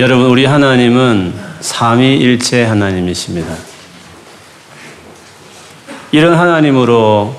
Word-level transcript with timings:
여러분, 0.00 0.30
우리 0.30 0.46
하나님은 0.46 1.34
삼위일체 1.60 2.64
하나님이십니다. 2.64 3.54
이런 6.10 6.38
하나님으로 6.38 7.36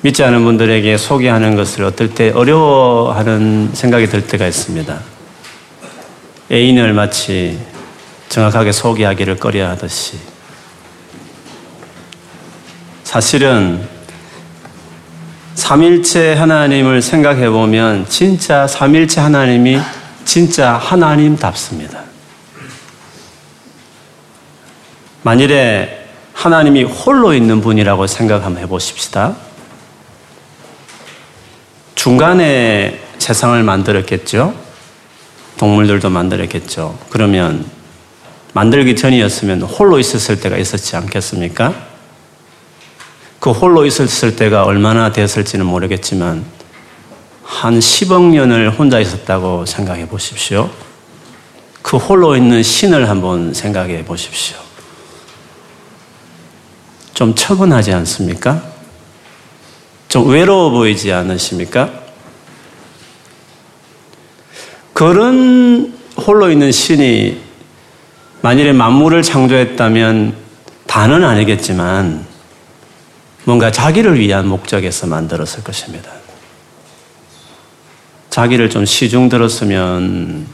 믿지 0.00 0.24
않은 0.24 0.42
분들에게 0.42 0.96
소개하는 0.96 1.54
것을 1.54 1.84
어떨 1.84 2.16
때 2.16 2.32
어려워하는 2.34 3.70
생각이 3.74 4.08
들 4.08 4.26
때가 4.26 4.48
있습니다. 4.48 4.98
애인을 6.50 6.94
마치 6.94 7.60
정확하게 8.28 8.72
소개하기를 8.72 9.36
꺼려 9.36 9.68
하듯이. 9.68 10.18
사실은 13.04 13.86
삼일체 15.54 16.34
하나님을 16.34 17.02
생각해 17.02 17.50
보면 17.50 18.06
진짜 18.08 18.66
삼일체 18.66 19.20
하나님이 19.20 19.80
진짜 20.24 20.74
하나님답습니다. 20.74 22.02
만일에 25.22 26.08
하나님이 26.32 26.84
홀로 26.84 27.32
있는 27.32 27.60
분이라고 27.60 28.06
생각 28.06 28.44
한번 28.44 28.62
해보십시다. 28.62 29.36
중간에 31.94 33.00
세상을 33.18 33.62
만들었겠죠? 33.62 34.54
동물들도 35.58 36.10
만들었겠죠? 36.10 36.98
그러면 37.10 37.64
만들기 38.54 38.96
전이었으면 38.96 39.62
홀로 39.62 40.00
있었을 40.00 40.40
때가 40.40 40.56
있었지 40.56 40.96
않겠습니까? 40.96 41.74
그 43.38 43.50
홀로 43.50 43.86
있었을 43.86 44.34
때가 44.34 44.64
얼마나 44.64 45.12
되었을지는 45.12 45.64
모르겠지만 45.66 46.44
한 47.52 47.78
10억 47.78 48.30
년을 48.30 48.70
혼자 48.70 48.98
있었다고 48.98 49.66
생각해 49.66 50.08
보십시오. 50.08 50.70
그 51.82 51.98
홀로 51.98 52.34
있는 52.34 52.62
신을 52.62 53.08
한번 53.10 53.52
생각해 53.52 54.04
보십시오. 54.04 54.56
좀 57.12 57.34
처분하지 57.34 57.92
않습니까? 57.92 58.62
좀 60.08 60.28
외로워 60.30 60.70
보이지 60.70 61.12
않으십니까? 61.12 61.90
그런 64.94 65.96
홀로 66.16 66.50
있는 66.50 66.72
신이 66.72 67.38
만일에 68.40 68.72
만물을 68.72 69.22
창조했다면 69.22 70.34
다는 70.86 71.22
아니겠지만 71.22 72.26
뭔가 73.44 73.70
자기를 73.70 74.18
위한 74.18 74.48
목적에서 74.48 75.06
만들었을 75.06 75.62
것입니다. 75.62 76.21
자기를 78.32 78.70
좀 78.70 78.86
시중 78.86 79.28
들었으면 79.28 80.46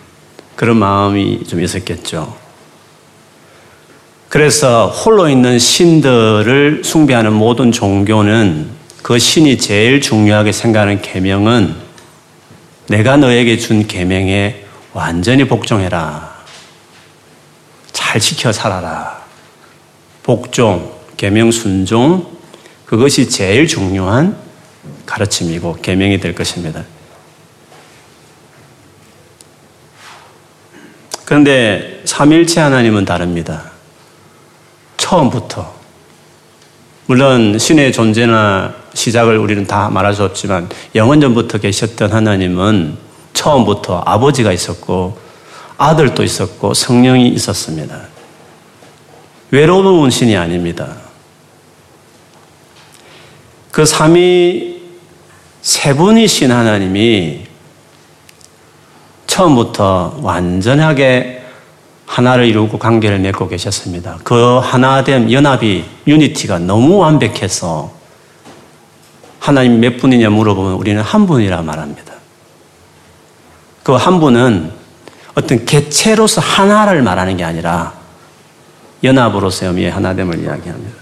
그런 0.57 0.79
마음이 0.79 1.45
좀 1.45 1.63
있었겠죠. 1.63 2.37
그래서 4.29 4.89
홀로 4.89 5.29
있는 5.29 5.61
신들을 5.61 6.83
숭배하는 6.85 7.33
모든 7.33 7.71
종교는 7.71 8.69
그 9.03 9.21
신이 9.21 9.59
제일 9.59 10.01
중요하게 10.01 10.51
생각하는 10.51 11.01
계명은 11.01 11.77
내가 12.89 13.17
너에게 13.17 13.57
준 13.57 13.87
계명에 13.87 14.65
완전히 14.93 15.45
복종해라. 15.45 16.37
잘 17.93 18.21
지켜 18.21 18.51
살아라. 18.51 19.23
복종, 20.25 20.93
계명 21.17 21.53
순종 21.53 22.27
그것이 22.87 23.31
제일 23.31 23.69
중요한 23.69 24.37
가르침이고 25.07 25.77
계명이 25.81 26.19
될 26.19 26.35
것입니다. 26.35 26.83
그런데 31.29 32.01
삼일체 32.07 32.59
하나님은 32.59 33.05
다릅니다. 33.05 33.73
처음부터. 34.97 35.75
물론 37.05 37.59
신의 37.59 37.93
존재나 37.93 38.75
시작을 38.95 39.37
우리는 39.37 39.67
다 39.67 39.91
말할 39.91 40.15
수 40.15 40.25
없지만 40.25 40.71
영원전부터 40.95 41.59
계셨던 41.59 42.15
하나님은 42.15 42.97
처음부터 43.35 44.05
아버지가 44.07 44.53
있었고 44.53 45.19
아들도 45.77 46.23
있었고 46.23 46.73
성령이 46.73 47.29
있었습니다. 47.29 48.01
외로운 49.51 50.09
신이 50.09 50.35
아닙니다. 50.35 50.97
그 53.71 53.85
삼위 53.85 54.81
세 55.61 55.95
분이신 55.95 56.51
하나님이 56.51 57.48
처음부터 59.39 60.19
완전하게 60.21 61.45
하나를 62.07 62.47
이루고 62.47 62.79
관계를 62.81 63.21
맺고 63.21 63.47
계셨습니다. 63.49 64.19
그 64.25 64.59
하나됨 64.59 65.31
연합이 65.31 65.85
유니티가 66.09 66.59
너무 66.59 66.97
완벽해서 66.97 67.93
하나님 69.39 69.79
몇 69.79 69.97
분이냐 69.99 70.31
물어보면 70.31 70.73
우리는 70.73 71.01
한 71.01 71.27
분이라 71.27 71.63
말합니다. 71.63 72.15
그 73.85 73.95
한 73.95 74.19
분은 74.19 74.73
어떤 75.37 75.65
개체로서 75.65 76.41
하나를 76.41 77.03
말하는 77.03 77.37
게 77.37 77.45
아니라 77.45 77.95
연합으로서의 79.05 79.71
의미의 79.71 79.93
하나됨을 79.93 80.43
이야기합니다. 80.43 80.99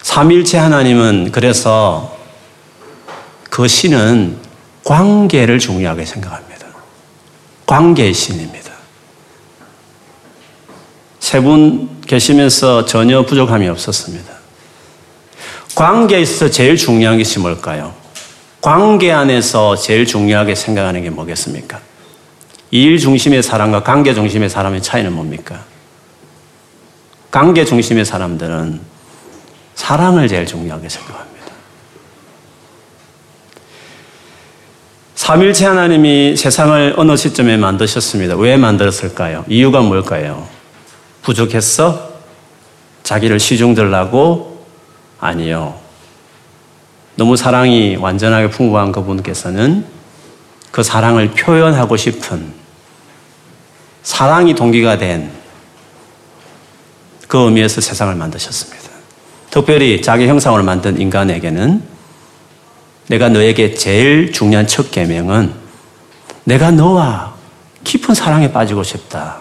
삼일체 0.00 0.56
하나님은 0.56 1.30
그래서 1.30 2.16
그 3.50 3.68
신은 3.68 4.43
관계를 4.84 5.58
중요하게 5.58 6.04
생각합니다. 6.04 6.66
관계의 7.66 8.12
신입니다. 8.12 8.72
세 11.20 11.40
분 11.40 12.00
계시면서 12.06 12.84
전혀 12.84 13.24
부족함이 13.24 13.66
없었습니다. 13.68 14.32
관계에 15.74 16.20
있어서 16.20 16.50
제일 16.50 16.76
중요한 16.76 17.18
것이 17.18 17.38
뭘까요? 17.38 17.94
관계 18.60 19.10
안에서 19.10 19.74
제일 19.74 20.06
중요하게 20.06 20.54
생각하는 20.54 21.02
게 21.02 21.10
뭐겠습니까? 21.10 21.80
일 22.70 22.98
중심의 22.98 23.42
사람과 23.42 23.82
관계 23.82 24.14
중심의 24.14 24.50
사람의 24.50 24.82
차이는 24.82 25.12
뭡니까? 25.12 25.64
관계 27.30 27.64
중심의 27.64 28.04
사람들은 28.04 28.80
사랑을 29.74 30.28
제일 30.28 30.46
중요하게 30.46 30.88
생각합니다. 30.88 31.43
삼일체 35.24 35.64
하나님이 35.64 36.36
세상을 36.36 36.96
어느 36.98 37.16
시점에 37.16 37.56
만드셨습니다. 37.56 38.36
왜 38.36 38.58
만들었을까요? 38.58 39.46
이유가 39.48 39.80
뭘까요? 39.80 40.46
부족했어? 41.22 42.10
자기를 43.04 43.40
시중들라고? 43.40 44.66
아니요. 45.18 45.80
너무 47.16 47.38
사랑이 47.38 47.96
완전하게 47.96 48.50
풍부한 48.50 48.92
그분께서는 48.92 49.86
그 50.70 50.82
사랑을 50.82 51.30
표현하고 51.30 51.96
싶은 51.96 52.52
사랑이 54.02 54.54
동기가 54.54 54.98
된 54.98 55.32
그 57.26 57.38
의미에서 57.38 57.80
세상을 57.80 58.14
만드셨습니다. 58.14 58.90
특별히 59.50 60.02
자기 60.02 60.28
형상으로 60.28 60.62
만든 60.62 61.00
인간에게는 61.00 61.93
내가 63.06 63.28
너에게 63.28 63.74
제일 63.74 64.32
중요한 64.32 64.66
첫 64.66 64.90
계명은 64.90 65.52
내가 66.44 66.70
너와 66.70 67.34
깊은 67.84 68.14
사랑에 68.14 68.50
빠지고 68.52 68.82
싶다. 68.82 69.40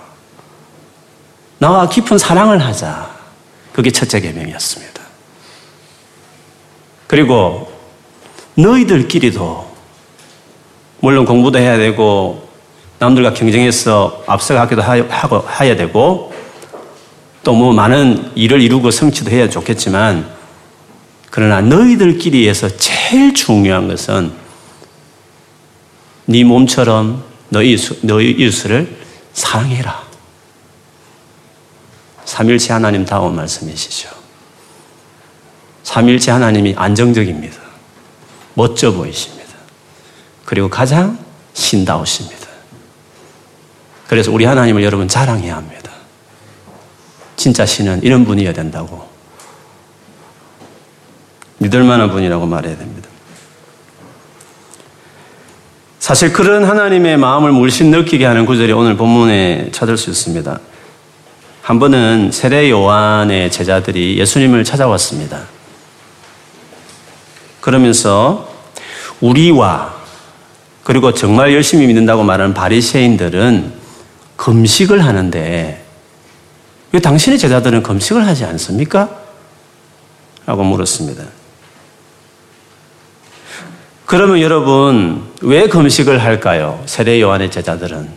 나와 1.60 1.88
깊은 1.88 2.18
사랑을 2.18 2.62
하자. 2.64 3.10
그게 3.72 3.90
첫째 3.90 4.20
계명이었습니다. 4.20 5.02
그리고 7.08 7.72
너희들끼리도 8.56 9.74
물론 11.00 11.26
공부도 11.26 11.58
해야 11.60 11.78
되고 11.78 12.48
남들과 13.00 13.34
경쟁해서 13.34 14.24
앞서가기도 14.28 14.82
하고 14.82 15.46
해야 15.60 15.76
되고 15.76 16.34
또 17.44 17.54
뭐 17.54 17.74
많은 17.74 18.32
일을 18.36 18.62
이루고 18.62 18.90
성취도 18.92 19.30
해야 19.30 19.50
좋겠지만 19.50 20.30
그러나 21.30 21.60
너희들끼리에서 21.62 22.70
제일 23.04 23.34
중요한 23.34 23.90
것은 23.90 24.32
네 26.26 26.44
몸처럼 26.44 27.24
너희 27.50 27.78
너희 28.02 28.32
이웃을 28.32 28.98
사랑해라. 29.34 30.04
삼일체 32.24 32.72
하나님 32.72 33.06
다운 33.06 33.36
말씀이시죠. 33.36 34.10
삼일체 35.84 36.32
하나님이 36.32 36.76
안정적입니다. 36.78 37.58
멋져 38.54 38.94
보이십니다. 38.94 39.54
그리고 40.46 40.70
가장 40.70 41.20
신다우십니다. 41.54 42.48
그래서 44.08 44.32
우리 44.32 44.46
하나님을 44.46 44.82
여러분 44.82 45.08
자랑해야 45.08 45.58
합니다. 45.58 45.92
진짜 47.36 47.66
신은 47.66 48.02
이런 48.02 48.24
분이어야 48.24 48.54
된다고. 48.54 49.13
믿을 51.64 51.84
만한 51.84 52.12
분이라고 52.12 52.46
말해야 52.46 52.78
됩니다. 52.78 53.10
사실 56.00 56.34
그런 56.34 56.66
하나님의 56.66 57.18
마음을 57.18 57.52
물씬 57.54 57.90
느끼게 57.90 58.26
하는 58.26 58.46
구절이 58.46 58.74
오늘 58.74 58.98
본문에 58.98 59.70
찾을 59.72 59.98
수 59.98 60.10
있습니다. 60.10 60.60
한 61.62 61.80
번은 61.80 62.32
세례 62.34 62.70
요한의 62.70 63.50
제자들이 63.50 64.20
예수님을 64.20 64.66
찾아왔습니다. 64.66 65.44
그러면서 67.62 68.54
우리와 69.22 69.94
그리고 70.84 71.14
정말 71.14 71.54
열심히 71.54 71.88
믿는다고 71.88 72.24
말하는 72.24 72.54
바리새인들은 72.54 73.72
금식을 74.36 75.06
하는데 75.06 75.86
왜 76.92 77.00
당신의 77.00 77.40
제자들은 77.40 77.82
금식을 77.82 78.28
하지 78.28 78.44
않습니까? 78.44 79.10
라고 80.46 80.64
물었습니다. 80.64 81.24
그러면 84.14 84.42
여러분 84.42 85.24
왜 85.42 85.68
금식을 85.68 86.24
할까요? 86.24 86.84
세례 86.86 87.20
요한의 87.20 87.50
제자들은 87.50 88.08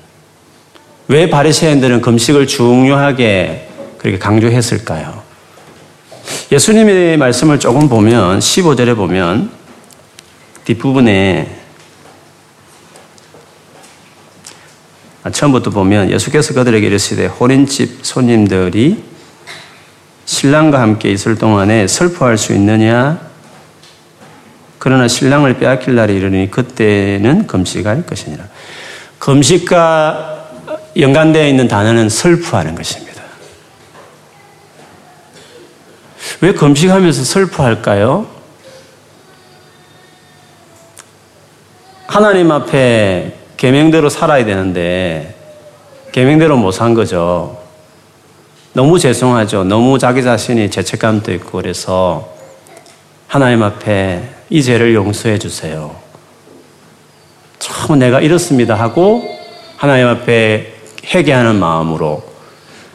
왜 1.09 1.31
바리새인들은 1.31 2.03
금식을 2.03 2.47
중요하게 2.47 3.71
그렇게 3.97 4.19
강조했을까요? 4.19 5.23
예수님의 6.53 7.17
말씀을 7.17 7.59
조금 7.59 7.89
보면 7.89 8.41
15절에 8.41 8.95
보면 8.95 9.51
뒷부분에 10.67 11.57
처음부터 15.33 15.71
보면 15.71 16.11
예수께서 16.11 16.53
그들에게 16.53 16.89
이르시되 16.89 17.25
호린집 17.25 18.01
손님들이 18.03 19.03
신랑과 20.27 20.79
함께 20.79 21.11
있을 21.11 21.39
동안에 21.39 21.87
슬퍼할 21.87 22.37
수 22.37 22.53
있느냐 22.53 23.26
그러나 24.87 25.09
신랑을 25.09 25.59
빼앗길 25.59 25.97
날이 25.97 26.15
이르니 26.15 26.49
그때는 26.49 27.49
금식할 27.49 28.07
것이니라. 28.07 28.45
금식과 29.19 30.51
연관되어 30.97 31.49
있는 31.49 31.67
단어는 31.67 32.09
슬퍼하는 32.09 32.77
것입니다. 32.77 33.21
왜 36.41 36.53
금식하면서 36.53 37.25
슬퍼할까요? 37.25 38.29
하나님 42.07 42.53
앞에 42.53 43.35
계명대로 43.57 44.09
살아야 44.09 44.45
되는데 44.45 45.35
계명대로 46.13 46.59
못 46.59 46.71
산 46.71 46.95
거죠. 46.95 47.61
너무 48.73 49.01
죄송하죠. 49.01 49.65
너무 49.65 49.99
자기 49.99 50.23
자신이 50.23 50.71
죄책감도 50.71 51.33
있고 51.33 51.61
그래서 51.61 52.33
하나님 53.27 53.65
앞에 53.65 54.36
이 54.49 54.63
죄를 54.63 54.95
용서해 54.95 55.39
주세요. 55.39 55.97
참 57.59 57.99
내가 57.99 58.21
이렇습니다 58.21 58.75
하고 58.75 59.23
하나님 59.77 60.07
앞에 60.07 60.75
회개하는 61.05 61.57
마음으로 61.57 62.25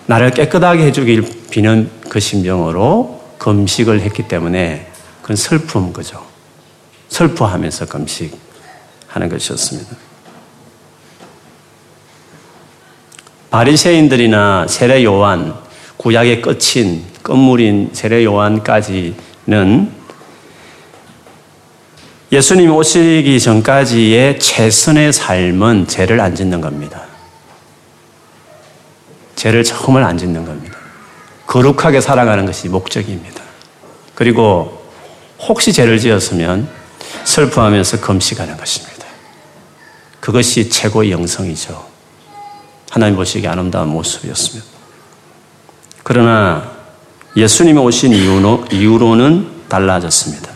나를 0.06 0.32
깨끗하게 0.32 0.86
해주길 0.86 1.48
비는 1.50 1.90
그 2.10 2.20
심정으로 2.20 3.22
금식을 3.38 4.02
했기 4.02 4.28
때문에 4.28 4.88
그건 5.22 5.36
슬픔 5.36 5.94
거죠. 5.94 6.26
슬퍼하면서 7.10 7.86
금식하는 7.88 9.30
것이었습니다. 9.30 9.96
바리새인들이나 13.50 14.68
세례 14.68 15.04
요한 15.04 15.54
구약의 15.98 16.42
끝인 16.42 17.04
끝물인 17.22 17.90
세례 17.94 18.24
요한까지는 18.24 20.01
예수님 22.32 22.72
오시기 22.72 23.42
전까지의 23.42 24.40
최선의 24.40 25.12
삶은 25.12 25.88
죄를 25.88 26.22
안 26.22 26.34
짓는 26.34 26.62
겁니다. 26.62 27.04
죄를 29.36 29.66
정말 29.66 30.04
안 30.04 30.18
짓는 30.18 30.46
겁니다. 30.46 30.78
거룩하게 31.46 32.00
살아가는 32.00 32.46
것이 32.46 32.70
목적입니다. 32.70 33.44
그리고 34.16 34.82
혹시 35.40 35.74
죄를 35.74 36.00
지었으면 36.00 36.70
슬퍼하면서 37.26 38.00
금식하는 38.00 38.56
것입니다. 38.56 39.06
그것이 40.22 40.70
최고의 40.70 41.12
영성이죠. 41.12 41.86
하나님 42.92 43.18
보시기에 43.18 43.50
아름다운 43.50 43.90
모습이었습니다. 43.90 44.66
그러나 46.04 46.72
예수님이 47.36 47.80
오신 47.80 48.14
이후로, 48.14 48.66
이후로는 48.72 49.64
달라졌습니다. 49.68 50.51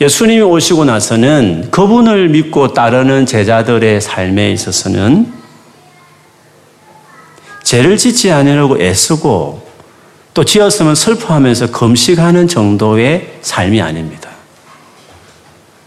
예수님이 0.00 0.40
오시고 0.40 0.86
나서는 0.86 1.70
그분을 1.70 2.30
믿고 2.30 2.72
따르는 2.72 3.26
제자들의 3.26 4.00
삶에 4.00 4.50
있어서는 4.52 5.30
죄를 7.62 7.98
짓지 7.98 8.32
않으려고 8.32 8.80
애쓰고 8.80 9.68
또 10.32 10.44
지었으면 10.44 10.94
슬퍼하면서 10.94 11.70
금식하는 11.72 12.48
정도의 12.48 13.40
삶이 13.42 13.82
아닙니다. 13.82 14.30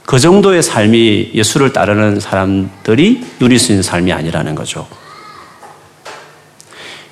그 0.06 0.20
정도의 0.20 0.62
삶이 0.62 1.32
예수를 1.34 1.74
따르는 1.74 2.20
사람들이 2.20 3.26
누릴 3.40 3.58
수 3.58 3.72
있는 3.72 3.82
삶이 3.82 4.14
아니라는 4.14 4.54
거죠. 4.54 4.88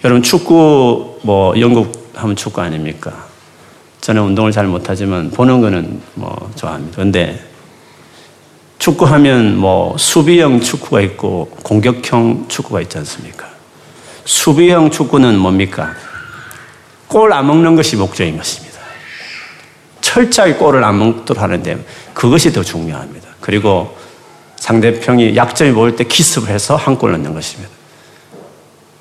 여러분 0.03 0.21
축구 0.21 1.19
뭐 1.23 1.59
영국 1.59 2.11
하면 2.15 2.35
축구 2.35 2.61
아닙니까? 2.61 3.30
저는 4.01 4.23
운동을 4.23 4.51
잘 4.51 4.65
못하지만 4.65 5.29
보는 5.31 5.61
거는 5.61 6.01
뭐 6.15 6.51
좋아합니다. 6.55 6.95
그런데 6.95 7.39
축구하면 8.79 9.57
뭐 9.57 9.95
수비형 9.97 10.59
축구가 10.59 11.01
있고 11.01 11.45
공격형 11.63 12.45
축구가 12.47 12.81
있지 12.81 12.97
않습니까? 12.97 13.47
수비형 14.25 14.89
축구는 14.89 15.37
뭡니까? 15.37 15.93
골 17.07 17.31
안 17.33 17.45
먹는 17.45 17.75
것이 17.75 17.95
목적인 17.95 18.37
것입니다. 18.37 18.79
철저하게 20.01 20.55
골을 20.55 20.83
안 20.83 20.97
먹도록 20.97 21.41
하는데 21.43 21.85
그것이 22.13 22.51
더 22.51 22.63
중요합니다. 22.63 23.27
그리고 23.39 23.95
상대편이 24.55 25.35
약점이 25.35 25.71
보일 25.73 25.95
때 25.95 26.03
기습을 26.05 26.49
해서 26.49 26.75
한 26.75 26.95
골 26.97 27.11
넣는 27.11 27.33
것입니다. 27.33 27.71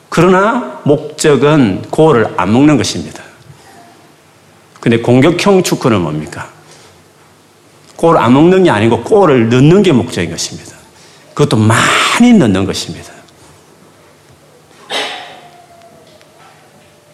그러나 0.08 0.80
목적은 0.84 1.82
골을 1.90 2.34
안 2.36 2.52
먹는 2.52 2.76
것입니다. 2.76 3.19
근데 4.80 4.98
공격형 4.98 5.62
축구는 5.62 6.00
뭡니까? 6.00 6.48
골 7.96 8.16
안 8.16 8.32
먹는 8.32 8.64
게 8.64 8.70
아니고 8.70 9.02
골을 9.02 9.50
넣는 9.50 9.82
게 9.82 9.92
목적인 9.92 10.30
것입니다. 10.30 10.74
그것도 11.34 11.56
많이 11.58 12.32
넣는 12.32 12.64
것입니다. 12.64 13.12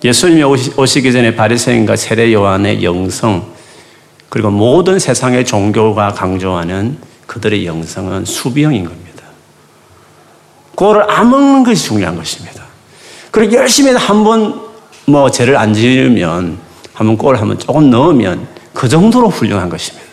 예수님이 0.04 0.42
오시기 0.76 1.12
전에 1.12 1.34
바리새인과 1.34 1.96
세례 1.96 2.32
요한의 2.32 2.84
영성 2.84 3.54
그리고 4.28 4.50
모든 4.50 4.98
세상의 4.98 5.44
종교가 5.44 6.12
강조하는 6.12 6.98
그들의 7.26 7.66
영성은 7.66 8.24
수비형인 8.24 8.84
겁니다. 8.84 9.22
골을 10.76 11.10
안 11.10 11.30
먹는 11.30 11.64
것이 11.64 11.84
중요한 11.84 12.16
것입니다. 12.16 12.64
그리고 13.30 13.54
열심히 13.54 13.92
한 13.92 14.22
번 14.24 14.66
뭐 15.08 15.30
죄를 15.30 15.56
안 15.56 15.72
지으면 15.72 16.58
한번 16.96 17.18
골 17.18 17.36
한번 17.36 17.58
조금 17.58 17.90
넣으면 17.90 18.48
그 18.72 18.88
정도로 18.88 19.28
훌륭한 19.28 19.68
것입니다. 19.68 20.06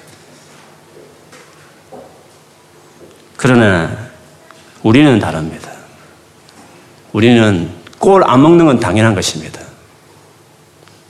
그러나 3.37 3.89
우리는 4.83 5.17
다릅니다. 5.17 5.71
우리는 7.13 7.69
골 7.99 8.21
안 8.25 8.41
먹는 8.41 8.65
건 8.65 8.79
당연한 8.81 9.15
것입니다. 9.15 9.61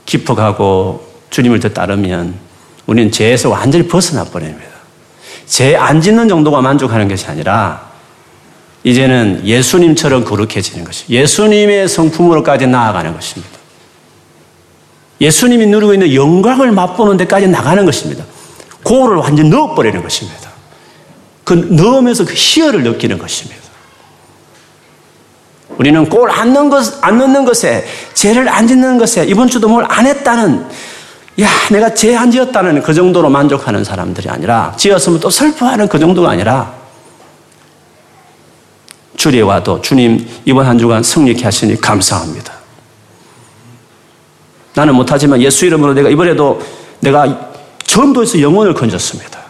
깊어가고 0.06 1.12
주님을 1.30 1.58
더 1.58 1.68
따르면 1.70 2.38
우리는 2.86 3.10
죄에서 3.10 3.48
완전히 3.50 3.88
벗어나 3.88 4.22
버립니다. 4.22 4.70
죄 5.46 5.74
안 5.74 6.00
짓는 6.00 6.28
정도가 6.28 6.60
만족하는 6.60 7.08
것이 7.08 7.26
아니라 7.26 7.90
이제는 8.84 9.44
예수님처럼 9.44 10.24
거룩해지는 10.24 10.84
것이 10.84 11.06
예수님의 11.08 11.88
성품으로까지 11.88 12.68
나아가는 12.68 13.12
것입니다. 13.12 13.63
예수님이 15.20 15.66
누리고 15.66 15.94
있는 15.94 16.14
영광을 16.14 16.72
맛보는 16.72 17.16
데까지 17.16 17.48
나가는 17.48 17.84
것입니다. 17.84 18.24
고를 18.82 19.16
완전 19.16 19.48
넣어버리는 19.50 20.02
것입니다. 20.02 20.50
그 21.44 21.54
넣으면서 21.54 22.24
그 22.24 22.32
희열을 22.34 22.82
느끼는 22.82 23.18
것입니다. 23.18 23.62
우리는 25.78 26.08
골 26.08 26.30
안 26.30 26.52
넣는 26.52 26.70
것, 26.70 27.04
안 27.04 27.18
넣는 27.18 27.44
것에, 27.44 27.84
죄를 28.14 28.48
안 28.48 28.66
짓는 28.66 28.96
것에, 28.98 29.24
이번 29.26 29.48
주도 29.48 29.68
뭘 29.68 29.84
안 29.88 30.06
했다는, 30.06 30.66
야, 31.40 31.48
내가 31.70 31.92
죄 31.94 32.14
안 32.14 32.30
지었다는 32.30 32.82
그 32.82 32.94
정도로 32.94 33.28
만족하는 33.28 33.82
사람들이 33.82 34.28
아니라, 34.30 34.72
지었으면 34.76 35.18
또 35.20 35.30
슬퍼하는 35.30 35.88
그 35.88 35.98
정도가 35.98 36.30
아니라, 36.30 36.72
주리에 39.16 39.40
와도 39.42 39.80
주님 39.80 40.28
이번 40.44 40.66
한 40.66 40.78
주간 40.78 41.02
승리케 41.02 41.44
하시니 41.44 41.80
감사합니다. 41.80 42.53
나는 44.74 44.94
못하지만 44.94 45.40
예수 45.40 45.66
이름으로 45.66 45.94
내가 45.94 46.08
이번에도 46.08 46.60
내가 47.00 47.50
전도에서 47.84 48.40
영혼을 48.40 48.74
건졌습니다. 48.74 49.40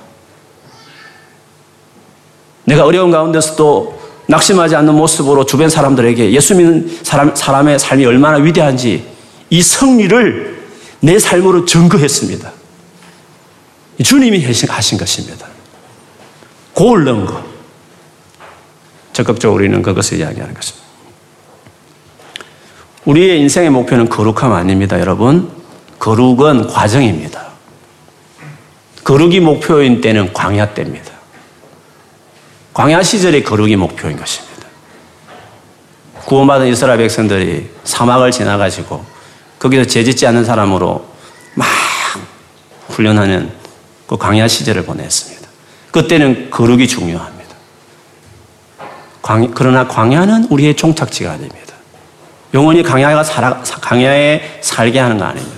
내가 2.65 2.85
어려운 2.85 3.11
가운데서도 3.11 4.03
낙심하지 4.27 4.77
않는 4.77 4.95
모습으로 4.95 5.45
주변 5.45 5.69
사람들에게 5.69 6.33
예수 6.33 6.55
믿는 6.55 6.99
사람, 7.03 7.35
사람의 7.35 7.79
삶이 7.79 8.05
얼마나 8.07 8.39
위대한지 8.39 9.07
이 9.51 9.63
승리를 9.63 10.65
내 11.01 11.19
삶으로 11.19 11.67
증거했습니다. 11.67 12.53
주님이 14.03 14.45
하신 14.45 14.99
것입니다. 14.99 15.47
고른 16.73 17.27
것. 17.27 17.45
적극적으로 19.13 19.61
우리는 19.61 19.81
그것을 19.83 20.19
이야기하는 20.19 20.55
것입니다. 20.55 20.84
우리의 23.05 23.41
인생의 23.41 23.71
목표는 23.71 24.09
거룩함 24.09 24.53
아닙니다, 24.53 24.99
여러분. 24.99 25.51
거룩은 25.99 26.69
과정입니다. 26.69 27.45
거룩이 29.05 29.41
목표인 29.41 30.01
때는 30.01 30.33
광야 30.33 30.73
때입니다. 30.73 31.13
광야 32.73 33.03
시절의 33.03 33.45
거룩이 33.45 33.77
목표인 33.77 34.17
것입니다. 34.17 34.55
구원받은 36.25 36.67
이스라엘 36.69 36.99
백성들이 36.99 37.71
사막을 37.85 38.31
지나가지고 38.31 39.05
거기서 39.59 39.85
죄짓지 39.85 40.27
않는 40.27 40.45
사람으로 40.45 41.07
막 41.55 41.69
훈련하는 42.89 43.53
그 44.07 44.17
광야 44.17 44.49
시절을 44.49 44.85
보냈습니다. 44.85 45.49
그때는 45.91 46.51
거룩이 46.51 46.89
중요합니다. 46.89 47.55
광, 49.21 49.53
그러나 49.55 49.87
광야는 49.87 50.49
우리의 50.51 50.77
종착지가 50.77 51.33
아닙니다. 51.33 51.64
영원히 52.55 52.83
광야가 52.85 53.25
살아, 53.25 53.61
광야에 53.81 54.61
살게 54.61 55.01
하는 55.01 55.19
거 55.19 55.25
아닙니다. 55.25 55.57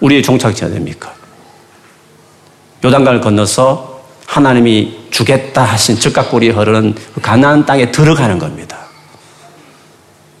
우리의 0.00 0.22
종착지가 0.22 0.68
됩니까? 0.68 1.12
요단강을 2.84 3.20
건너서 3.20 4.02
하나님이 4.26 5.06
주겠다 5.10 5.62
하신 5.62 5.98
적각골이 5.98 6.50
흐르는 6.50 6.94
그 7.14 7.20
가나안 7.20 7.64
땅에 7.64 7.90
들어가는 7.90 8.38
겁니다. 8.38 8.78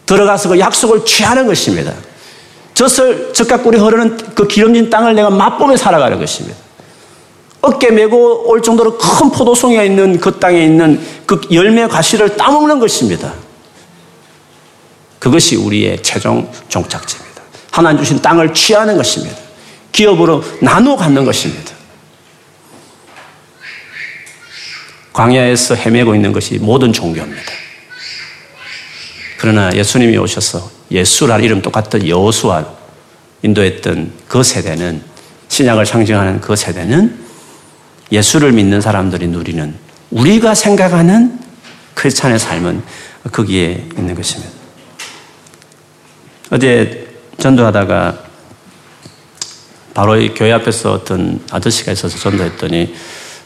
들어가서 0.04 0.50
그 0.50 0.58
약속을 0.58 1.04
취하는 1.04 1.46
것입니다. 1.46 1.92
젖을 2.74 3.32
적각골이 3.32 3.78
흐르는 3.78 4.16
그 4.34 4.46
기름진 4.46 4.90
땅을 4.90 5.14
내가 5.14 5.30
맛보며 5.30 5.76
살아가는 5.76 6.18
것입니다. 6.18 6.56
어깨 7.60 7.90
메고 7.90 8.48
올 8.48 8.62
정도로 8.62 8.98
큰 8.98 9.30
포도송이가 9.30 9.82
있는 9.82 10.18
그 10.20 10.38
땅에 10.38 10.64
있는 10.64 11.00
그 11.26 11.40
열매 11.52 11.86
과실을 11.86 12.36
따먹는 12.36 12.78
것입니다. 12.78 13.32
그것이 15.18 15.56
우리의 15.56 16.02
최종 16.02 16.50
종착지입니다. 16.68 17.42
하나님 17.70 18.02
주신 18.02 18.20
땅을 18.20 18.54
취하는 18.54 18.96
것입니다. 18.96 19.36
기업으로 19.92 20.42
나누어 20.60 20.96
갖는 20.96 21.24
것입니다. 21.24 21.72
광야에서 25.12 25.74
헤매고 25.74 26.14
있는 26.14 26.32
것이 26.32 26.58
모든 26.58 26.92
종교입니다. 26.92 27.42
그러나 29.38 29.72
예수님이 29.74 30.16
오셔서 30.18 30.70
예수라는 30.90 31.44
이름 31.44 31.62
똑같은 31.62 32.06
여호수아 32.06 32.64
인도했던 33.42 34.12
그 34.28 34.42
세대는 34.42 35.02
신약을 35.48 35.86
상징하는 35.86 36.40
그 36.40 36.56
세대는 36.56 37.18
예수를 38.10 38.52
믿는 38.52 38.80
사람들이 38.80 39.28
누리는 39.28 39.74
우리가 40.10 40.54
생각하는 40.54 41.38
크리스찬의 41.94 42.38
삶은 42.38 42.82
거기에 43.32 43.88
있는 43.96 44.14
것입니다. 44.14 44.57
어제 46.50 47.06
전도하다가 47.38 48.18
바로 49.92 50.16
이 50.16 50.32
교회 50.32 50.52
앞에서 50.52 50.92
어떤 50.92 51.44
아저씨가 51.50 51.92
있어서 51.92 52.18
전도했더니 52.18 52.94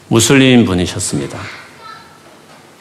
무슬림 0.07 0.65
분이셨습니다. 0.65 1.37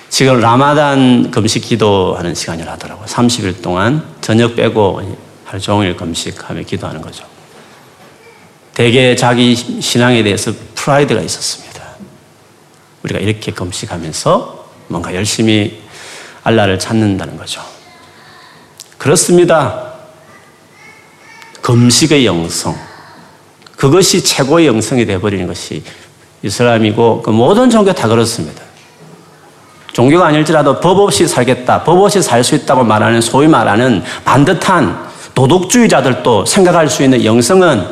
지금 0.09 0.41
라마단 0.41 1.31
금식 1.31 1.63
기도하는 1.63 2.35
시간을 2.35 2.69
하더라고요. 2.69 3.07
30일 3.07 3.63
동안 3.63 4.05
저녁 4.21 4.55
빼고 4.55 5.17
하루 5.45 5.61
종일 5.61 5.97
금식하며 5.97 6.63
기도하는 6.63 7.01
거죠. 7.01 7.25
대개 8.75 9.17
자기 9.17 9.55
신앙에 9.57 10.23
대해서 10.23 10.53
프라이드가 10.75 11.21
있었습니다. 11.21 11.83
우리가 13.03 13.19
이렇게 13.19 13.53
금식하면서 13.53 14.67
뭔가 14.89 15.15
열심히 15.15 15.83
알라를 16.45 16.79
찾는다는 16.79 17.37
거죠. 17.37 17.63
그렇습니다. 18.99 19.92
금식의 21.63 22.27
영성. 22.27 22.77
그것이 23.77 24.23
최고의 24.23 24.67
영성이 24.67 25.07
되어버리는 25.07 25.47
것이 25.47 25.83
이슬람이고 26.43 27.23
그 27.23 27.31
모든 27.31 27.71
종교 27.71 27.93
다 27.93 28.09
그렇습니다. 28.09 28.63
종교가 29.93 30.27
아닐지라도 30.27 30.81
법 30.81 30.99
없이 30.99 31.27
살겠다, 31.27 31.85
법 31.85 32.03
없이 32.03 32.23
살 32.23 32.43
수 32.45 32.55
있다고 32.55 32.85
말하는 32.85 33.21
소위 33.21 33.47
말하는 33.47 34.03
반듯한 34.25 35.11
도덕주의자들도 35.35 36.47
생각할 36.47 36.89
수 36.89 37.03
있는 37.03 37.25
영성은 37.25 37.87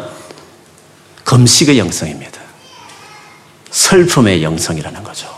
금식의 1.25 1.79
영성입니다. 1.79 2.41
슬픔의 3.71 4.43
영성이라는 4.43 5.05
거죠. 5.05 5.29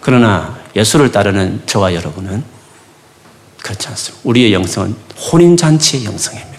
그러나 0.00 0.58
예수를 0.74 1.12
따르는 1.12 1.62
저와 1.66 1.94
여러분은 1.94 2.42
그렇지 3.62 3.88
않습니다. 3.88 4.20
우리의 4.24 4.52
영성은 4.52 4.96
혼인잔치의 5.32 6.04
영성입니다. 6.04 6.49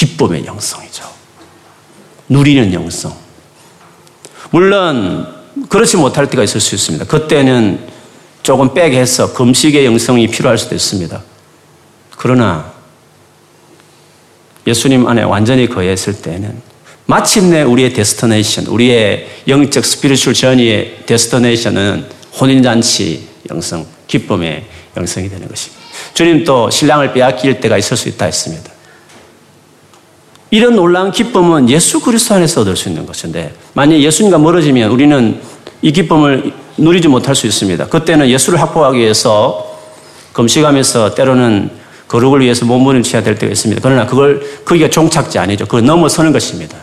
기쁨의 0.00 0.46
영성이죠. 0.46 1.04
누리는 2.30 2.72
영성. 2.72 3.14
물론 4.50 5.26
그렇지 5.68 5.98
못할 5.98 6.30
때가 6.30 6.42
있을 6.42 6.58
수 6.58 6.74
있습니다. 6.74 7.04
그때는 7.04 7.86
조금 8.42 8.72
백해서 8.72 9.34
금식의 9.34 9.84
영성이 9.84 10.26
필요할 10.26 10.56
수도 10.56 10.74
있습니다. 10.74 11.22
그러나 12.16 12.72
예수님 14.66 15.06
안에 15.06 15.22
완전히 15.22 15.68
거했을 15.68 16.22
때는 16.22 16.62
마침내 17.04 17.60
우리의 17.60 17.92
destination, 17.92 18.68
우리의 18.68 19.28
영적 19.48 19.84
spiritual 19.84 20.34
journey의 20.34 21.02
destination은 21.04 22.06
혼인잔치 22.40 23.28
영성, 23.50 23.84
기쁨의 24.06 24.64
영성이 24.96 25.28
되는 25.28 25.46
것입니다. 25.46 25.82
주님 26.14 26.44
또 26.44 26.70
신랑을 26.70 27.12
빼앗길 27.12 27.60
때가 27.60 27.76
있을 27.76 27.98
수 27.98 28.08
있다 28.08 28.24
했습니다. 28.24 28.79
이런 30.50 30.74
놀라운 30.74 31.12
기쁨은 31.12 31.68
예수 31.70 32.00
그리스도 32.00 32.34
안에서 32.34 32.62
얻을 32.62 32.76
수 32.76 32.88
있는 32.88 33.06
것인데 33.06 33.54
만약 33.72 34.00
예수님과 34.00 34.38
멀어지면 34.38 34.90
우리는 34.90 35.40
이 35.82 35.92
기쁨을 35.92 36.52
누리지 36.76 37.08
못할 37.08 37.34
수 37.34 37.46
있습니다. 37.46 37.86
그때는 37.86 38.28
예수를 38.28 38.60
확보하기 38.60 38.98
위해서 38.98 39.78
금식하면서 40.32 41.14
때로는 41.14 41.70
거룩을 42.08 42.40
위해서 42.40 42.64
몸부림 42.64 43.02
쳐야 43.04 43.22
될 43.22 43.38
때가 43.38 43.52
있습니다. 43.52 43.80
그러나 43.82 44.06
그걸 44.06 44.42
거기가 44.64 44.90
종착지 44.90 45.38
아니죠. 45.38 45.66
그걸 45.66 45.84
넘어서는 45.84 46.32
것입니다. 46.32 46.76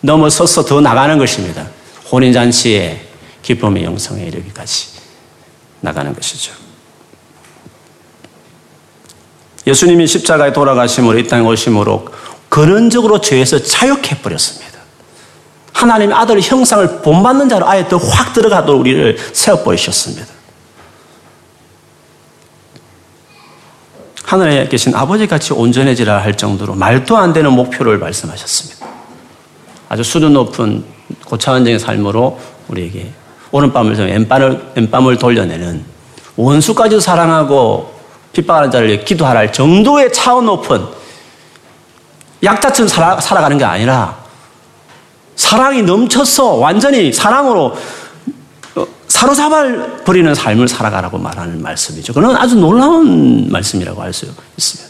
넘어서서 0.00 0.64
더 0.64 0.80
나가는 0.80 1.18
것입니다. 1.18 1.66
혼인 2.12 2.32
잔치의 2.32 3.00
기쁨의 3.42 3.84
영성에 3.84 4.24
이르기까지 4.26 4.88
나가는 5.80 6.14
것이죠. 6.14 6.52
예수님이 9.66 10.06
십자가에 10.06 10.52
돌아가심으로 10.52 11.18
이 11.18 11.26
땅에 11.26 11.46
오심으로 11.46 12.06
근원적으로 12.48 13.20
죄에서 13.20 13.62
자유해 13.62 14.20
버렸습니다. 14.22 14.78
하나님의 15.72 16.16
아들 16.16 16.40
형상을 16.40 17.02
본받는 17.02 17.48
자로 17.48 17.68
아예 17.68 17.86
더 17.88 17.98
확 17.98 18.32
들어가도록 18.32 18.80
우리를 18.80 19.16
세워버리셨습니다. 19.32 20.26
하늘에 24.24 24.68
계신 24.68 24.94
아버지 24.94 25.26
같이 25.26 25.52
온전해지라 25.54 26.18
할 26.22 26.36
정도로 26.36 26.74
말도 26.74 27.16
안 27.16 27.32
되는 27.32 27.52
목표를 27.52 27.98
말씀하셨습니다. 27.98 28.86
아주 29.88 30.02
수준 30.02 30.34
높은 30.34 30.84
고차원적인 31.24 31.78
삶으로 31.78 32.38
우리에게 32.68 33.10
오른밤을 33.52 33.96
왼밤을, 33.96 34.72
왼밤을 34.74 35.16
돌려내는 35.16 35.82
원수까지 36.36 37.00
사랑하고 37.00 37.94
핍박하는 38.34 38.70
자를 38.70 39.04
기도하라 39.04 39.40
할 39.40 39.52
정도의 39.52 40.12
차원 40.12 40.44
높은 40.44 40.84
약자처럼 42.42 42.88
살아, 42.88 43.20
살아가는 43.20 43.58
게 43.58 43.64
아니라 43.64 44.18
사랑이 45.36 45.82
넘쳐서 45.82 46.54
완전히 46.54 47.12
사랑으로 47.12 47.76
어, 48.74 48.86
사로잡아 49.06 50.02
버리는 50.04 50.34
삶을 50.34 50.68
살아가라고 50.68 51.18
말하는 51.18 51.62
말씀이죠. 51.62 52.12
그건 52.12 52.36
아주 52.36 52.56
놀라운 52.56 53.48
말씀이라고 53.50 54.02
할 54.02 54.12
수 54.12 54.26
있습니다. 54.56 54.88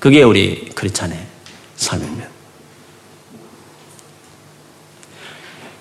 그게 0.00 0.22
우리 0.22 0.70
크리스찬의 0.74 1.18
삶입니다. 1.76 2.28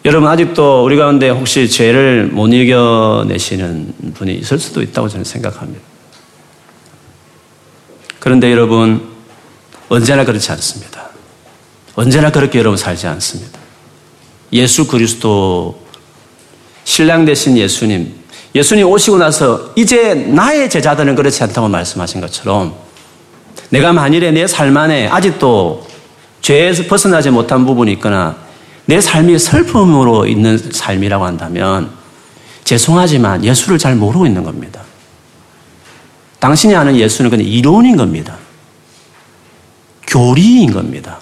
여러분 0.05 0.29
아직도 0.29 0.85
우리 0.85 0.97
가운데 0.97 1.29
혹시 1.29 1.67
죄를 1.67 2.27
못 2.27 2.47
이겨내시는 2.53 4.13
분이 4.13 4.35
있을 4.35 4.59
수도 4.59 4.83
있다고 4.83 5.09
저는 5.09 5.23
생각합니다. 5.23 5.81
그런데 8.19 8.51
여러분 8.51 9.14
언제나 9.89 10.25
그렇지 10.25 10.51
않습니다. 10.51 11.09
언제나 11.95 12.31
그렇게 12.31 12.59
여러분 12.59 12.77
살지 12.77 13.07
않습니다. 13.07 13.59
예수 14.53 14.87
그리스도 14.87 15.79
신랑 16.83 17.25
되신 17.25 17.57
예수님, 17.57 18.13
예수님 18.53 18.87
오시고 18.87 19.17
나서 19.17 19.71
이제 19.75 20.13
나의 20.13 20.69
제자들은 20.69 21.15
그렇지 21.15 21.43
않다고 21.43 21.67
말씀하신 21.67 22.21
것처럼 22.21 22.75
내가 23.69 23.91
만일에 23.93 24.31
내 24.31 24.45
삶 24.45 24.75
안에 24.75 25.07
아직도 25.07 25.85
죄에서 26.41 26.83
벗어나지 26.83 27.31
못한 27.31 27.65
부분이 27.65 27.91
있거나 27.93 28.37
내 28.85 29.01
삶이 29.01 29.39
슬픔으로 29.39 30.27
있는 30.27 30.57
삶이라고 30.57 31.25
한다면 31.25 31.89
죄송하지만 32.63 33.43
예수를 33.43 33.77
잘 33.77 33.95
모르고 33.95 34.25
있는 34.27 34.43
겁니다. 34.43 34.81
당신이 36.39 36.75
아는 36.75 36.95
예수는 36.95 37.31
그냥 37.31 37.47
이론인 37.47 37.97
겁니다. 37.97 38.37
교리인 40.15 40.71
겁니다. 40.71 41.19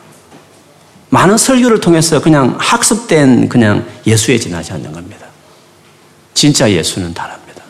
많은 1.09 1.35
설교를 1.35 1.79
통해서 1.79 2.21
그냥 2.21 2.55
학습된 2.59 3.50
그냥 3.50 3.88
예수에 4.05 4.38
지나지 4.38 4.71
않는 4.73 4.91
겁니다. 4.91 5.25
진짜 6.35 6.69
예수는 6.69 7.12
다릅니다. 7.12 7.63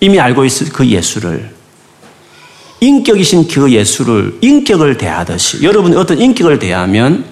이미 0.00 0.18
알고 0.18 0.44
있을 0.44 0.70
그 0.70 0.84
예수를 0.84 1.54
인격이신 2.80 3.46
그 3.46 3.70
예수를 3.70 4.38
인격을 4.40 4.98
대하듯이 4.98 5.62
여러분이 5.62 5.94
어떤 5.94 6.18
인격을 6.18 6.58
대하면 6.58 7.24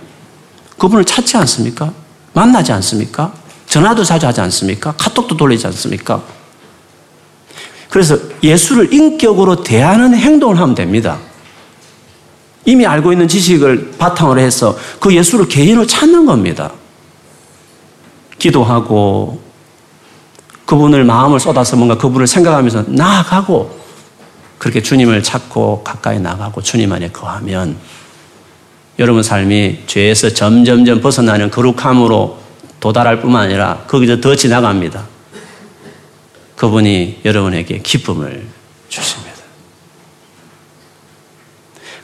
그분을 0.77 1.05
찾지 1.05 1.37
않습니까? 1.39 1.93
만나지 2.35 2.71
않습니까? 2.71 3.33
전화도 3.67 4.05
자주 4.05 4.29
하지 4.29 4.41
않습니까? 4.43 4.93
카톡도 4.93 5.37
돌리지 5.37 5.67
않습니까? 5.67 6.23
그래서 7.89 8.17
예수를 8.45 8.93
인격으로 8.95 9.65
대하는 9.65 10.15
행동을 10.15 10.61
하면 10.61 10.77
됩니다. 10.77 11.19
이미 12.65 12.87
알고 12.87 13.13
있는 13.13 13.29
지식을 13.29 13.93
바탕으로 13.99 14.41
해서 14.41 14.77
그 15.01 15.15
예수를 15.15 15.49
개인으로 15.49 15.87
찾는 15.87 16.27
겁니다. 16.27 16.73
기도하고 18.39 19.41
그분을 20.67 21.05
마음을 21.05 21.41
쏟아서 21.41 21.77
뭔가 21.77 21.97
그분을 21.97 22.27
생각하면서 22.27 22.85
나아가고 22.89 23.79
그렇게 24.59 24.83
주님을 24.83 25.23
찾고 25.23 25.83
가까이 25.83 26.21
나가고 26.21 26.61
주님 26.63 26.93
안에 26.93 27.09
거하면 27.11 27.77
여러분 28.99 29.23
삶이 29.23 29.85
죄에서 29.87 30.31
점점점 30.31 31.01
벗어나는 31.01 31.51
거룩함으로 31.51 32.39
도달할 32.81 33.21
뿐만 33.21 33.45
아니라 33.45 33.85
거기서 33.87 34.21
더 34.21 34.35
지나갑니다. 34.35 35.07
그분이 36.57 37.21
여러분에게 37.25 37.79
기쁨을 37.79 38.47
주십니다. 38.89 39.28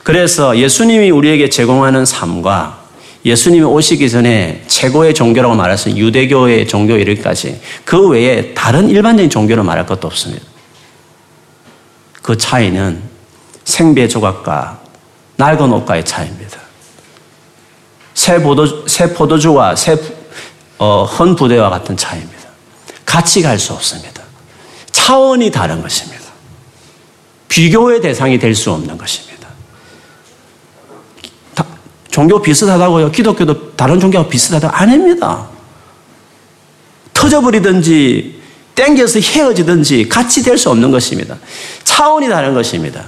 그래서 0.05 0.55
예수님이 0.55 1.09
우리에게 1.09 1.49
제공하는 1.49 2.05
삶과 2.05 2.85
예수님이 3.25 3.63
오시기 3.63 4.07
전에 4.07 4.63
최고의 4.67 5.15
종교라고 5.15 5.55
말했던 5.55 5.97
유대교의 5.97 6.67
종교 6.67 6.95
이르기까지 6.95 7.59
그 7.85 8.09
외에 8.09 8.53
다른 8.53 8.87
일반적인 8.87 9.31
종교로 9.31 9.63
말할 9.63 9.87
것도 9.87 10.05
없습니다. 10.07 10.45
그 12.21 12.37
차이는 12.37 13.01
생배 13.63 14.07
조각과 14.07 14.79
낡은 15.37 15.73
옷과의 15.73 16.05
차이입니다. 16.05 16.59
새 18.13 18.39
포도, 18.43 18.87
새 18.87 19.11
포도주와 19.11 19.75
새, 19.75 19.97
어, 20.77 21.03
헌 21.05 21.35
부대와 21.35 21.71
같은 21.71 21.97
차이입니다. 21.97 22.43
같이 23.07 23.41
갈 23.41 23.57
수 23.57 23.73
없습니다. 23.73 24.21
차원이 24.91 25.49
다른 25.49 25.81
것입니다. 25.81 26.21
비교의 27.49 28.01
대상이 28.01 28.37
될 28.37 28.53
수 28.53 28.71
없는 28.71 28.99
것입니다. 28.99 29.34
종교 32.15 32.41
비슷하다고요. 32.41 33.11
기독교도 33.11 33.73
다른 33.75 33.99
종교와 33.99 34.29
비슷하다. 34.29 34.71
아닙니다. 34.71 35.49
터져버리든지 37.11 38.41
땡겨서 38.73 39.19
헤어지든지 39.19 40.07
같이 40.07 40.41
될 40.41 40.57
수 40.57 40.69
없는 40.69 40.91
것입니다. 40.91 41.37
차원이 41.83 42.29
다른 42.29 42.53
것입니다. 42.53 43.03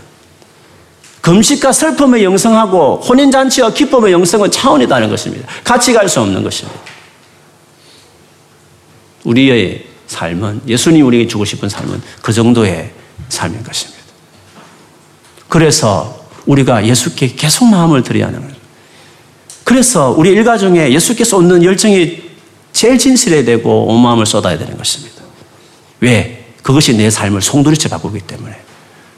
금식과 1.21 1.71
슬픔의 1.71 2.25
영성하고 2.25 2.97
혼인잔치와 2.97 3.71
기쁨의 3.71 4.11
영성은 4.11 4.51
차원이 4.51 4.89
다른 4.89 5.09
것입니다. 5.09 5.47
같이 5.63 5.93
갈 5.93 6.09
수 6.09 6.19
없는 6.19 6.43
것입니다. 6.43 6.77
우리의 9.23 9.85
삶은, 10.07 10.63
예수님 10.67 11.05
우리에게 11.05 11.29
주고 11.29 11.45
싶은 11.45 11.69
삶은 11.69 12.01
그 12.21 12.33
정도의 12.33 12.91
삶인 13.29 13.63
것입니다. 13.63 14.03
그래서 15.47 16.27
우리가 16.45 16.85
예수께 16.85 17.35
계속 17.37 17.69
마음을 17.69 18.03
드려야 18.03 18.27
하는 18.27 18.41
거예요. 18.41 18.56
그래서 19.67 20.15
우리 20.17 20.29
일가 20.29 20.57
중에 20.57 20.93
예수께서 20.93 21.35
얻는 21.35 21.61
열정이 21.61 22.21
제일 22.71 22.97
진실해야 22.97 23.43
되고 23.43 23.87
온 23.87 24.01
마음을 24.01 24.25
쏟아야 24.25 24.57
되는 24.57 24.77
것입니다. 24.77 25.21
왜? 25.99 26.45
그것이 26.63 26.95
내 26.95 27.09
삶을 27.09 27.41
송두리째 27.41 27.89
바꾸기 27.89 28.21
때문에. 28.21 28.55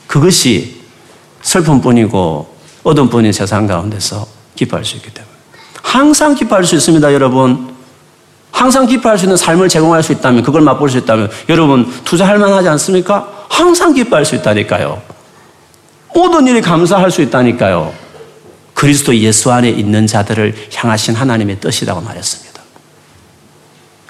그것이 0.08 0.82
슬픔뿐이고 1.44 2.52
어둠뿐인 2.82 3.32
세상 3.32 3.68
가운데서 3.68 4.26
기뻐할 4.56 4.84
수 4.84 4.96
있기 4.96 5.14
때문에. 5.14 5.32
항상 5.84 6.34
기뻐할 6.34 6.64
수 6.64 6.74
있습니다, 6.74 7.14
여러분. 7.14 7.76
항상 8.50 8.88
기뻐할 8.88 9.20
수 9.20 9.26
있는 9.26 9.38
삶을 9.38 9.70
제공할 9.70 10.02
수 10.02 10.14
있다면, 10.14 10.42
그걸 10.42 10.64
맛볼 10.64 10.90
수 10.90 10.98
있다면, 10.98 11.30
여러분, 11.50 11.88
투자할 12.06 12.40
만하지 12.40 12.68
않습니까? 12.70 13.46
항상 13.50 13.94
기뻐할 13.94 14.26
수 14.26 14.34
있다니까요. 14.34 15.00
모든 16.16 16.48
일이 16.48 16.60
감사할 16.60 17.12
수 17.12 17.22
있다니까요. 17.22 18.09
그리스도 18.80 19.14
예수 19.18 19.52
안에 19.52 19.70
있는 19.70 20.08
자들을 20.08 20.56
향하신 20.74 21.14
하나님의 21.14 21.60
뜻이라고 21.60 22.00
말했습니다. 22.00 22.62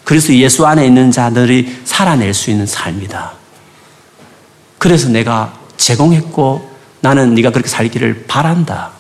그리스도 0.04 0.36
예수 0.36 0.64
안에 0.68 0.86
있는 0.86 1.10
자들이 1.10 1.82
살아낼 1.86 2.36
수 2.36 2.52
있는 2.52 2.68
삶이다. 2.68 3.32
그래서 4.78 5.10
내가 5.10 5.58
제공했고 5.76 6.70
나는 7.02 7.34
네가 7.34 7.50
그렇게 7.50 7.68
살기를 7.68 8.26
바란다. 8.28 8.92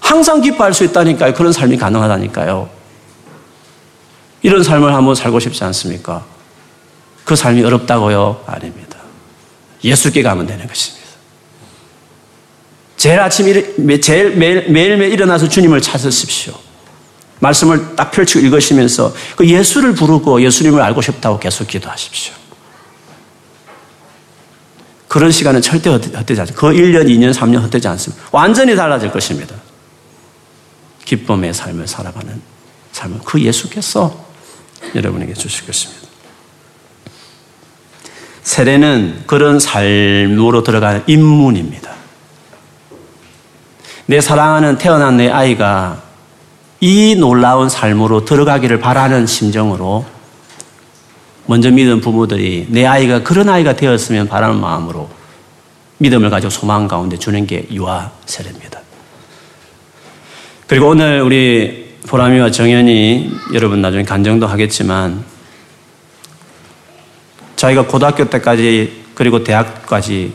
항상 0.00 0.40
기뻐할 0.40 0.74
수 0.74 0.82
있다니까요. 0.82 1.34
그런 1.34 1.52
삶이 1.52 1.76
가능하다니까요. 1.76 2.68
이런 4.42 4.64
삶을 4.64 4.92
한번 4.92 5.14
살고 5.14 5.38
싶지 5.38 5.62
않습니까? 5.62 6.26
그 7.24 7.36
삶이 7.36 7.62
어렵다고요? 7.62 8.42
아닙니다. 8.44 8.98
예수께 9.84 10.24
가면 10.24 10.48
되는 10.48 10.66
것입니다. 10.66 10.97
제일 12.98 13.20
아침, 13.20 13.46
제일 14.00 14.36
매일, 14.36 14.70
매일매일 14.70 15.12
일어나서 15.12 15.48
주님을 15.48 15.80
찾으십시오. 15.80 16.52
말씀을 17.38 17.94
딱 17.94 18.10
펼치고 18.10 18.44
읽으시면서 18.44 19.14
그 19.36 19.48
예수를 19.48 19.94
부르고 19.94 20.42
예수님을 20.42 20.82
알고 20.82 21.00
싶다고 21.00 21.38
계속 21.38 21.68
기도하십시오. 21.68 22.34
그런 25.06 25.30
시간은 25.30 25.62
절대 25.62 25.88
헛되지 25.88 26.40
않습니다. 26.40 26.54
그 26.54 26.66
1년, 26.74 27.06
2년, 27.06 27.32
3년 27.32 27.62
헛되지 27.62 27.86
않습니다. 27.88 28.22
완전히 28.32 28.74
달라질 28.74 29.12
것입니다. 29.12 29.54
기쁨의 31.04 31.54
삶을 31.54 31.86
살아가는 31.86 32.42
삶은 32.92 33.20
그 33.24 33.40
예수께서 33.40 34.26
여러분에게 34.96 35.34
주실 35.34 35.66
것입니다. 35.66 36.08
세례는 38.42 39.22
그런 39.26 39.60
삶으로 39.60 40.64
들어가는 40.64 41.04
입문입니다. 41.06 41.97
내 44.10 44.22
사랑하는 44.22 44.78
태어난 44.78 45.18
내 45.18 45.28
아이가 45.28 46.00
이 46.80 47.14
놀라운 47.14 47.68
삶으로 47.68 48.24
들어가기를 48.24 48.80
바라는 48.80 49.26
심정으로 49.26 50.06
먼저 51.44 51.70
믿은 51.70 52.00
부모들이 52.00 52.68
내 52.70 52.86
아이가 52.86 53.22
그런 53.22 53.50
아이가 53.50 53.76
되었으면 53.76 54.26
바라는 54.26 54.62
마음으로 54.62 55.10
믿음을 55.98 56.30
가지고 56.30 56.48
소망 56.48 56.88
가운데 56.88 57.18
주는 57.18 57.46
게 57.46 57.66
유아 57.70 58.10
세례입니다. 58.24 58.80
그리고 60.66 60.88
오늘 60.88 61.20
우리 61.20 61.98
보람이와 62.06 62.50
정연이 62.50 63.30
여러분 63.52 63.82
나중에 63.82 64.04
간정도 64.04 64.46
하겠지만 64.46 65.22
자기가 67.56 67.84
고등학교 67.86 68.30
때까지 68.30 69.04
그리고 69.14 69.44
대학까지 69.44 70.32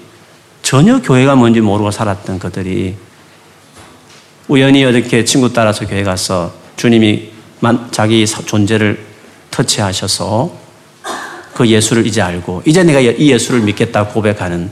전혀 0.62 1.02
교회가 1.02 1.36
뭔지 1.36 1.60
모르고 1.60 1.90
살았던 1.90 2.38
그들이 2.38 2.98
우연히 4.54 4.86
어떻게 4.86 5.26
친구 5.26 5.52
따라서 5.52 5.88
교회 5.88 6.04
가서 6.04 6.54
주님이 6.76 7.32
자기 7.90 8.24
존재를 8.24 9.04
터치하셔서 9.50 10.56
그 11.56 11.68
예수를 11.68 12.06
이제 12.06 12.22
알고 12.22 12.62
이제 12.64 12.84
내가 12.84 13.00
이 13.00 13.32
예수를 13.32 13.62
믿겠다 13.62 14.06
고백하는 14.06 14.70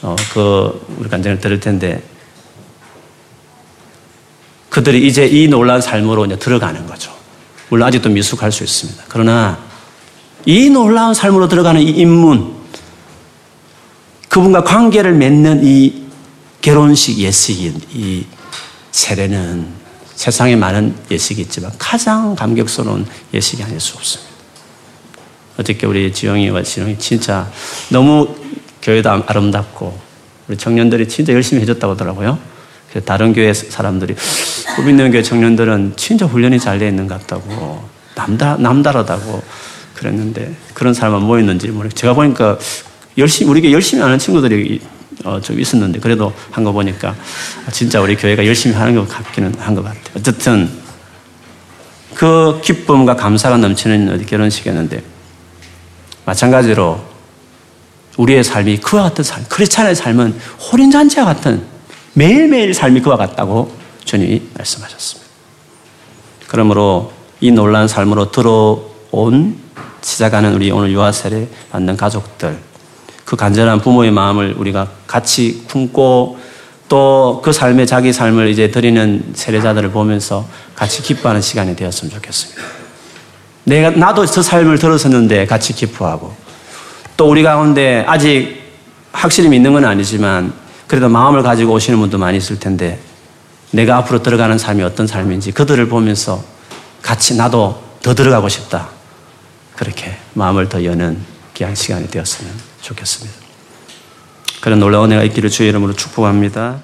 어, 0.00 0.16
그 0.32 0.94
우리 0.98 1.10
간증을 1.10 1.40
들을 1.40 1.60
텐데 1.60 2.02
그들이 4.70 5.06
이제 5.06 5.26
이 5.26 5.46
놀라운 5.46 5.82
삶으로 5.82 6.24
이제 6.24 6.36
들어가는 6.38 6.86
거죠. 6.86 7.12
물론 7.68 7.86
아직도 7.86 8.08
미숙할 8.08 8.50
수 8.50 8.64
있습니다. 8.64 9.04
그러나 9.08 9.58
이 10.46 10.70
놀라운 10.70 11.12
삶으로 11.12 11.48
들어가는 11.48 11.82
이 11.82 11.90
입문, 11.90 12.54
그분과 14.30 14.64
관계를 14.64 15.12
맺는 15.12 15.66
이 15.66 16.04
결혼식 16.62 17.18
예식인 17.18 17.78
이 17.92 18.24
세례는 18.98 19.66
세상에 20.14 20.56
많은 20.56 20.94
예식이 21.10 21.42
있지만 21.42 21.70
가장 21.78 22.34
감격스러운 22.34 23.06
예식이 23.32 23.62
아닐 23.62 23.78
수 23.78 23.96
없습니다. 23.96 24.28
어저께 25.56 25.86
우리 25.86 26.12
지영이와 26.12 26.62
지영이 26.62 26.98
진짜 26.98 27.48
너무 27.90 28.34
교회도 28.82 29.08
아름답고 29.26 29.96
우리 30.48 30.56
청년들이 30.56 31.08
진짜 31.08 31.32
열심히 31.32 31.62
해줬다고 31.62 31.92
하더라고요. 31.92 32.38
그래서 32.90 33.06
다른 33.06 33.32
교회 33.32 33.52
사람들이 33.52 34.16
구민령 34.76 35.12
교회 35.12 35.22
청년들은 35.22 35.92
진짜 35.96 36.26
훈련이 36.26 36.58
잘 36.58 36.78
돼 36.78 36.88
있는 36.88 37.06
것 37.06 37.20
같다고 37.20 37.88
남다 38.16 38.56
남다르다고 38.56 39.42
그랬는데 39.94 40.54
그런 40.74 40.94
사람만 40.94 41.22
모였는지 41.22 41.68
모르겠 41.68 41.96
제가 41.96 42.14
보니까 42.14 42.58
열심히 43.16 43.50
우리 43.50 43.60
교 43.60 43.70
열심히 43.70 44.02
하는 44.02 44.18
친구들이 44.18 44.80
어, 45.24 45.40
좀 45.40 45.58
있었는데 45.58 45.98
그래도 46.00 46.32
한 46.50 46.64
거 46.64 46.72
보니까 46.72 47.14
진짜 47.72 48.00
우리 48.00 48.16
교회가 48.16 48.46
열심히 48.46 48.74
하는 48.76 48.94
것 48.94 49.08
같기는 49.08 49.54
한 49.58 49.74
것 49.74 49.82
같아요. 49.82 50.02
어쨌든 50.16 50.70
그 52.14 52.60
기쁨과 52.62 53.16
감사가 53.16 53.56
넘치는 53.58 54.24
결혼식이었는데 54.26 55.02
마찬가지로 56.24 57.00
우리의 58.16 58.42
삶이 58.42 58.78
그와 58.78 59.04
같은 59.04 59.22
삶, 59.24 59.44
크리스찬의 59.48 59.94
삶은 59.94 60.38
호린잔치와 60.72 61.24
같은 61.24 61.62
매일매일 62.14 62.74
삶이 62.74 63.00
그와 63.02 63.16
같다고 63.16 63.72
주님이 64.04 64.42
말씀하셨습니다. 64.56 65.28
그러므로 66.48 67.12
이 67.40 67.52
놀란 67.52 67.86
삶으로 67.86 68.32
들어온 68.32 69.56
시작하는 70.00 70.54
우리 70.54 70.70
오늘 70.72 70.90
유아 70.92 71.12
세례 71.12 71.46
받는 71.70 71.96
가족들, 71.96 72.58
그 73.28 73.36
간절한 73.36 73.82
부모의 73.82 74.10
마음을 74.10 74.54
우리가 74.56 74.88
같이 75.06 75.64
품고 75.68 76.38
또 76.88 77.42
그 77.44 77.52
삶에 77.52 77.84
자기 77.84 78.10
삶을 78.10 78.48
이제 78.48 78.70
드리는 78.70 79.22
세례자들을 79.34 79.90
보면서 79.90 80.48
같이 80.74 81.02
기뻐하는 81.02 81.42
시간이 81.42 81.76
되었으면 81.76 82.10
좋겠습니다. 82.10 82.62
내가, 83.64 83.90
나도 83.90 84.24
저 84.24 84.40
삶을 84.40 84.78
들었었는데 84.78 85.44
같이 85.44 85.74
기뻐하고 85.74 86.34
또 87.18 87.28
우리 87.28 87.42
가운데 87.42 88.02
아직 88.08 88.62
확실히 89.12 89.50
믿는 89.50 89.74
건 89.74 89.84
아니지만 89.84 90.54
그래도 90.86 91.10
마음을 91.10 91.42
가지고 91.42 91.74
오시는 91.74 91.98
분도 91.98 92.16
많이 92.16 92.38
있을 92.38 92.58
텐데 92.58 92.98
내가 93.72 93.98
앞으로 93.98 94.22
들어가는 94.22 94.56
삶이 94.56 94.82
어떤 94.82 95.06
삶인지 95.06 95.52
그들을 95.52 95.86
보면서 95.90 96.42
같이 97.02 97.36
나도 97.36 97.82
더 98.02 98.14
들어가고 98.14 98.48
싶다. 98.48 98.88
그렇게 99.76 100.16
마음을 100.32 100.70
더 100.70 100.82
여는 100.82 101.18
귀한 101.52 101.74
시간이 101.74 102.08
되었으면 102.08 102.67
좋겠습니다. 102.88 103.38
그런 104.60 104.80
놀라운 104.80 105.10
은혜가 105.10 105.24
있기를 105.24 105.50
주의 105.50 105.68
이름으로 105.68 105.92
축복합니다. 105.92 106.82